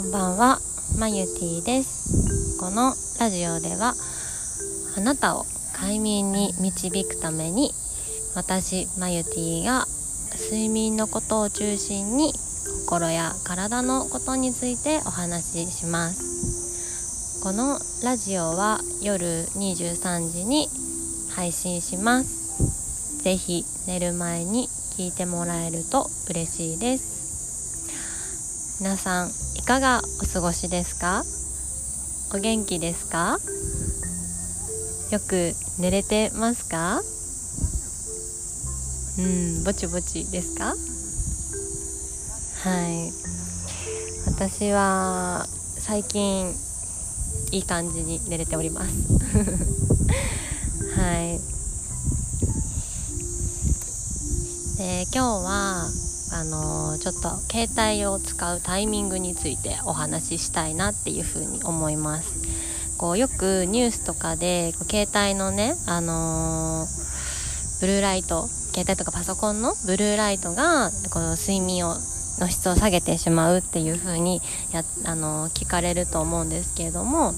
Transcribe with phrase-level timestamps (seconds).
[0.00, 0.60] んばんは
[0.98, 2.58] まゆティです。
[2.58, 3.94] このラジオでは
[4.96, 5.44] あなたを
[5.74, 7.70] 快眠に導くために
[8.34, 9.84] 私まゆティが
[10.38, 12.32] 睡眠のことを中心に
[12.84, 17.42] 心や体のことについてお話しします。
[17.42, 20.68] このラジオは夜23時に
[21.34, 23.22] 配信します。
[23.22, 27.19] ぜひ寝る前に聞いてもらえると嬉しいです。
[28.80, 31.22] 皆さんいかがお過ごしですか？
[32.34, 33.38] お元気ですか？
[35.12, 37.02] よく寝れてますか？
[39.18, 40.74] うんぼちぼちですか？
[42.64, 43.12] はい。
[44.32, 45.44] 私は
[45.78, 46.54] 最近
[47.52, 48.94] いい感じに寝れております。
[50.96, 51.38] はい。
[54.78, 55.86] で今日は
[56.32, 62.34] あのちょっと携帯を使うタイミングについてお話ししたいなっていうふうに思います。
[62.96, 66.86] こうよくニュースとかで携帯のね、あの
[67.80, 71.96] ブルーライト携帯とかパソコンのブルーライトがこの睡眠を
[72.38, 74.40] の質を下げてしまうっていう風に
[74.72, 77.34] やあの聞かれると思うんですけれども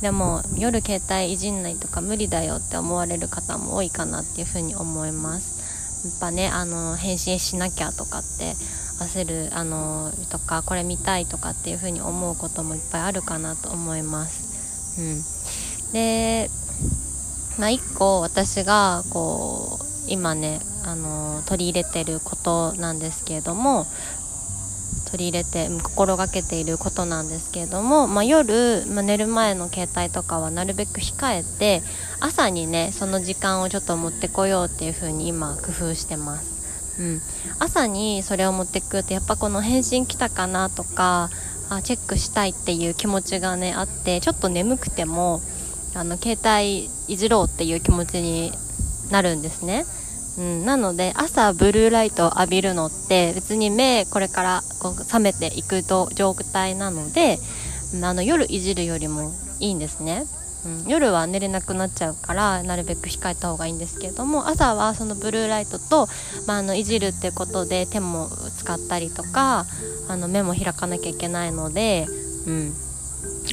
[0.00, 5.67] でも夜携帯いじんないとか無理だよって思われる方も多いかなっていう風に思います。
[6.20, 8.54] ぱねあの返信しなきゃとかって
[9.00, 15.00] 焦るあのとかこれ見たいとかっていう風に思うこともいっぱいあるかなと思います。
[15.00, 15.92] うん。
[15.92, 16.50] で
[17.58, 23.86] まあ1個私がこう今ねあの取り入れてることなんですけれども
[25.10, 31.82] 取り入れて心がけていることなんですけれども、まあ、夜、まあ、寝る前の携帯とかはなるべく控えて
[32.20, 37.20] 朝にねその時間をちょっと持ってこようっていう風に今工夫してます、うん、
[37.58, 41.30] 朝にそれを持ってくとやっぱこの返信来たかなとか
[41.70, 45.40] あチェックしたいっていう気持ちがねあってちょっと眠くても
[45.94, 48.52] あの携帯いじろうっていう気持ちに
[49.10, 49.84] なるんですね。
[50.38, 57.38] うん、なので朝ブルーライトを浴びるのって別に目これからこう覚めていくと状態なので
[58.02, 60.24] あの夜いじるよりもいいんですね、
[60.64, 66.06] うん、夜は寝れなくなっちゃうからなるべく控えた方がいいんですけれども朝はそのブルーライトと、
[66.46, 68.28] まあ、あのいじるってことで手も
[68.58, 69.66] 使ったりとか
[70.08, 72.06] あの目も開かなきゃいけないので、
[72.46, 72.72] うん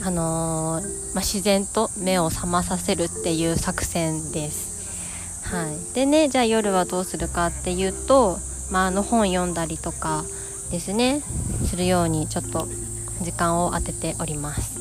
[0.04, 4.65] あのー、まあ、自然と目を覚まさせるっていう作戦です。
[5.52, 8.40] はい、でねじゃあ夜はどうするかっていうと、
[8.72, 10.24] まあ、あの本読んだりとか
[10.72, 11.22] ですね。
[11.66, 12.68] するようにちょっと
[13.22, 14.80] 時間を当てております。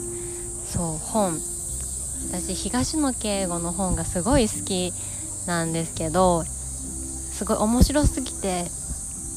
[0.72, 1.38] そう本。
[2.30, 4.92] 私東野圭吾の本がすごい好き
[5.46, 8.64] なんですけどすごい面白すぎて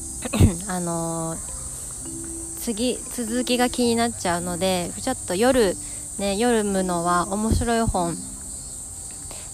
[0.68, 5.74] あのー、次続きが気になっちゃうのでちょっと夜
[6.18, 8.14] ね夜読むのは面白い本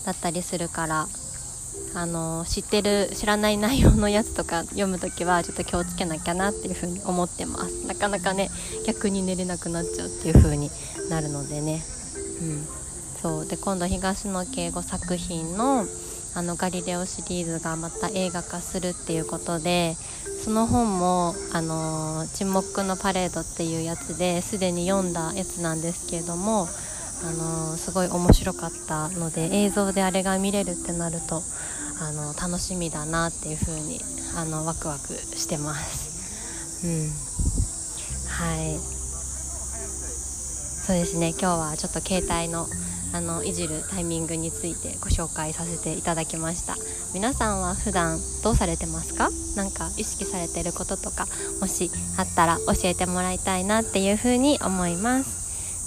[0.07, 1.07] だったりするから
[1.95, 7.87] あの知ってる知らない内容のやつとか読む時はちょっと気をつけなきゃなっていう風に思ってます。
[7.87, 8.51] なかなかね
[8.87, 10.71] 逆に寝れなくなっちゃうっていう風に
[11.09, 11.83] なるのでね。
[12.41, 12.67] うん。
[13.23, 13.47] そう。
[13.47, 15.87] で今度東野敬吾作品の
[16.37, 19.97] あのガリレオシリーズがまた映画化するっていうことで
[20.43, 26.69] その本も「あの沈黙のパレード」っていうやつですでに読んだやつなんですけれども
[27.23, 31.43] あのすごい面白かったので映像であれが見れるってなると
[32.01, 34.01] あの楽しみだなっていう風に
[34.37, 36.87] あのワクワクしてます。
[36.87, 37.11] うん。
[38.29, 38.79] はい。
[40.87, 41.31] そうですね。
[41.31, 42.67] 今日はちょっと携帯の
[43.15, 46.75] あのいじるタイミングについてご紹介させていただきました。
[47.15, 49.31] 皆さんは普段どうされてますか？
[49.55, 51.27] 何か意識されてることとか
[51.61, 55.44] もしあったら教えてもらいたいなっていう風に思います。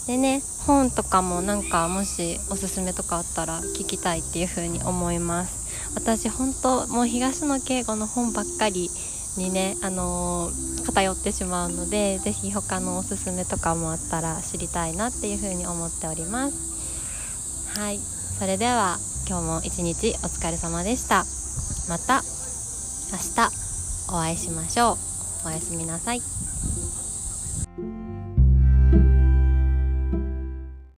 [0.07, 5.67] でね本とかもなんかもしおすすめとかあったら聞きたいっていう風に思います。
[5.95, 8.89] 私本当もう東野圭吾の本ばっかり
[9.37, 17.79] にね、あのー、偏ってしまうので是非他のおすすめとかもあったら知りたいなっていうふうに思っております。
[17.79, 17.99] はい。
[18.39, 18.97] それでは
[19.27, 21.25] 今日も一日お疲れ様でした。
[21.89, 22.23] また
[23.11, 23.51] 明日
[24.09, 25.47] お会いしましょう。
[25.47, 26.46] おやすみなさい。